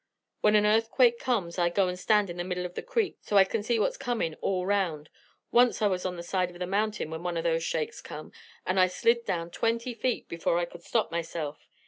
When 0.39 0.55
an 0.55 0.65
earthquake 0.65 1.19
comes 1.19 1.59
I 1.59 1.69
go 1.69 1.87
and 1.87 1.99
stand 1.99 2.31
in 2.31 2.37
the 2.37 2.43
middle 2.43 2.65
of 2.65 2.73
the 2.73 2.81
creek 2.81 3.17
so 3.21 3.37
as 3.37 3.45
I 3.45 3.49
can 3.51 3.61
see 3.61 3.77
what's 3.77 3.97
comin' 3.97 4.33
all 4.41 4.65
round. 4.65 5.11
Once 5.51 5.79
I 5.79 5.85
was 5.85 6.07
on 6.07 6.15
the 6.15 6.23
side 6.23 6.49
of 6.49 6.57
the 6.57 6.65
mountain 6.65 7.11
when 7.11 7.21
one 7.21 7.37
of 7.37 7.43
those 7.43 7.61
shakes 7.63 8.01
come 8.01 8.31
and 8.65 8.79
I 8.79 8.87
slid 8.87 9.25
down 9.25 9.51
twenty 9.51 9.93
feet 9.93 10.27
before 10.27 10.57
I 10.57 10.65
could 10.65 10.81
stop 10.81 11.11
myself. 11.11 11.67